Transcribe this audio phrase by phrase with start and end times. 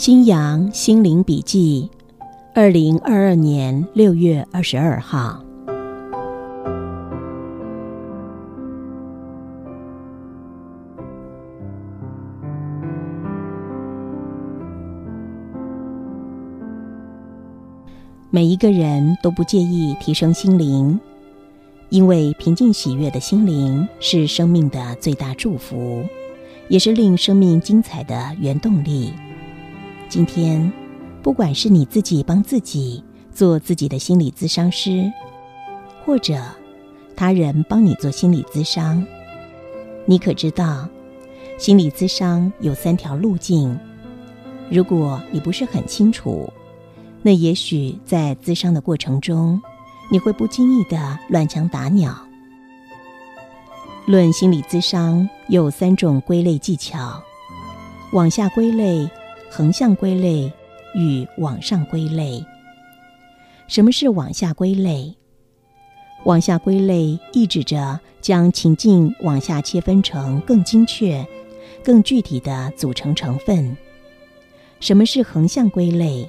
[0.00, 1.90] 新阳心灵笔记，
[2.54, 5.44] 二零二二年六月二十二号。
[18.30, 20.98] 每一个人都不介意提升心灵，
[21.90, 26.02] 因为平静喜悦的心灵是生命的最大祝福，
[26.68, 29.12] 也是令生命精彩的原动力。
[30.10, 30.70] 今天，
[31.22, 33.00] 不管是你自己帮自己
[33.32, 35.08] 做自己的心理咨商师，
[36.04, 36.42] 或者
[37.14, 39.06] 他人帮你做心理咨商，
[40.06, 40.88] 你可知道，
[41.58, 43.78] 心理咨商有三条路径？
[44.68, 46.52] 如果你不是很清楚，
[47.22, 49.62] 那也许在咨商的过程中，
[50.10, 52.18] 你会不经意的乱枪打鸟。
[54.06, 57.22] 论心理咨商有三种归类技巧，
[58.10, 59.08] 往下归类。
[59.50, 60.50] 横向归类
[60.94, 62.42] 与往上归类。
[63.66, 65.14] 什么是往下归类？
[66.24, 71.26] 往下归类意指着将情境往下切分成更精确、
[71.82, 73.76] 更具体的组成成分。
[74.78, 76.28] 什么是横向归类？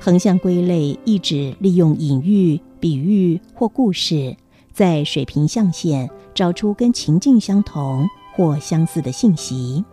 [0.00, 4.36] 横向归类意指利用隐喻、比喻或故事，
[4.72, 9.84] 在水平象限找出跟情境相同或相似的信息。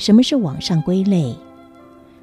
[0.00, 1.36] 什么是往上归类？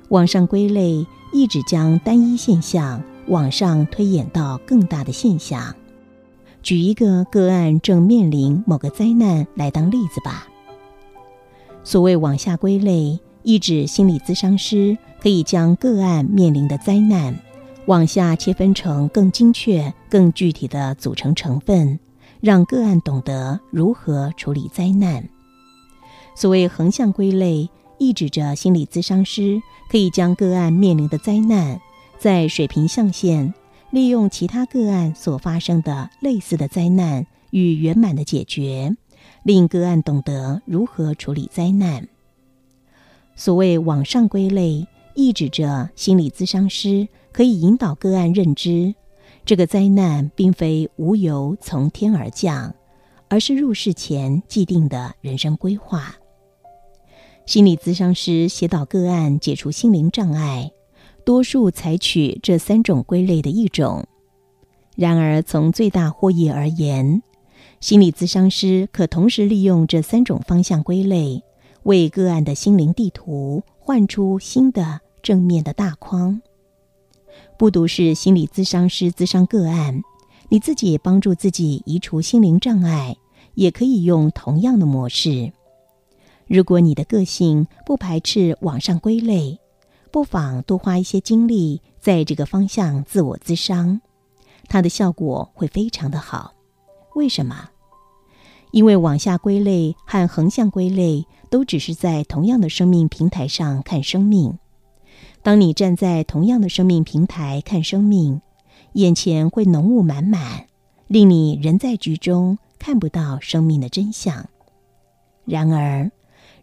[0.10, 5.76] 往上归类意指将单一现象往上推演到更大的现象。
[6.64, 10.48] 举一个个案正面临某个灾难来当例子吧。
[11.84, 17.38] 所谓往下归类，意指心理咨商师可以将个案面临的灾难
[17.86, 22.00] 往下切分成更精确、更具体的组成成分，
[22.42, 25.30] 让个案懂得如何处理灾难。
[26.38, 27.68] 所谓横向归类，
[27.98, 29.60] 意指着心理咨商师
[29.90, 31.82] 可以将个案面临的灾难，
[32.20, 33.52] 在水平象限
[33.90, 38.96] 利用其他个案所发生的类似的灾难与圆满的解决，
[39.42, 42.08] 令个案懂得如何处理灾难。
[43.36, 48.94] 所谓往上归类，意指着心理咨商师可以引导个案认知，
[49.44, 52.76] 这个灾难并非无由从天而降，
[53.28, 56.16] 而是入世前既定的人生规划。
[57.48, 60.70] 心理咨商师协导个案解除心灵障碍，
[61.24, 64.06] 多数采取这三种归类的一种。
[64.98, 67.24] 然而，从最大获益而言，
[67.80, 71.42] 心理咨商师可同时利用这三种方向归类，
[71.84, 76.42] 为个案的心灵地图换出新的正面的大框。
[77.58, 80.02] 不独是心理咨商师咨商个案，
[80.50, 83.16] 你自己帮助自己移除心灵障碍，
[83.54, 85.54] 也可以用同样的模式。
[86.48, 89.60] 如果你的个性不排斥往上归类，
[90.12, 94.00] 不妨多花一些精力在这个方向自我滋伤，
[94.68, 96.54] 它的效果会非常的好。
[97.16, 97.70] 为什么？
[98.72, 104.58] 因为往下归类和横向归类都只是在同样的生命平台上看生命。
[105.42, 108.42] 当你站在同样的生命平台看生命，
[108.94, 110.68] 眼前会浓雾满满，
[111.08, 114.48] 令你人在局中看不到生命的真相。
[115.46, 116.12] 然而，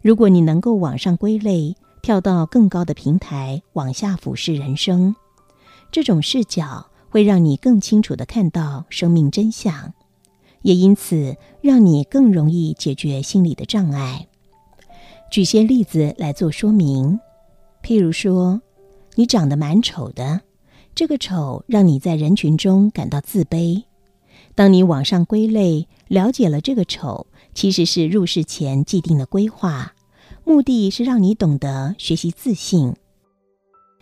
[0.05, 5.15] 如果你能够往上归类，跳到更高的平台，往下俯视人生，
[5.91, 9.95] 这种视角会让你更清楚的看到生命真相，
[10.61, 14.27] 也因此让你更容易解决心理的障碍。
[15.31, 17.19] 举些例子来做说明，
[17.81, 18.61] 譬如说，
[19.15, 20.41] 你长得蛮丑的，
[20.93, 23.81] 这个丑让你在人群中感到自卑。
[24.53, 27.25] 当你往上归类，了解了这个丑
[27.55, 29.93] 其实是入世前既定的规划。
[30.45, 32.93] 目的是让你懂得学习自信。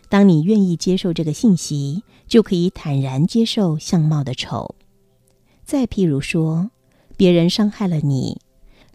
[0.09, 4.75] 当你愿意接受这个信息，就可以坦然接受相貌的丑。
[5.63, 6.69] 再譬如说，
[7.15, 8.41] 别人伤害了你，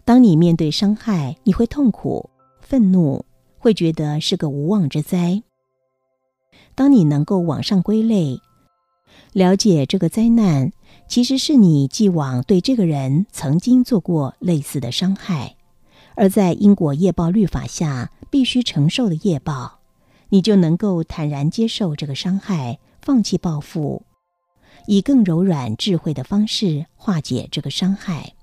[0.05, 2.29] 当你面对伤害，你会痛苦、
[2.61, 3.25] 愤怒，
[3.57, 5.41] 会觉得是个无妄之灾。
[6.75, 8.39] 当你能够往上归类，
[9.33, 10.71] 了解这个灾难
[11.07, 15.55] 其实是你既往对这个人曾经做过类似的伤害。
[16.19, 19.79] 而在因果业报律法下必须承受的业报，
[20.27, 24.03] 你就能够坦然接受这个伤害，放弃报复，
[24.85, 28.33] 以更柔软、智慧的方式化解这个伤害。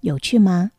[0.00, 0.70] 有趣吗？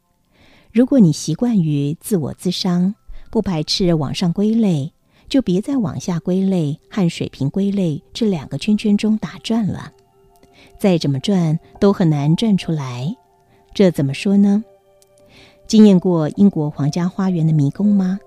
[0.72, 2.96] 如果你习惯于自我自伤，
[3.30, 4.94] 不排斥往上归类，
[5.30, 9.94] 就别在往下归类和水平归类这两个圈圈中打转了。
[10.80, 13.16] 再怎么转都很难转出来。
[13.76, 14.64] 这怎么说呢？
[15.68, 18.20] 经验过英国皇家花园的迷宫吗？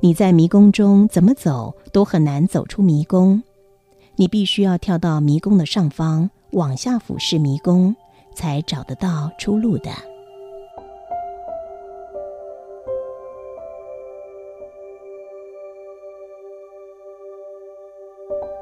[0.00, 3.42] 你在迷宫中怎么走都很难走出迷宫，
[4.16, 7.94] 你必须要跳到迷宫的上方，往下俯视迷宫，
[8.34, 9.90] 才找得到出路的。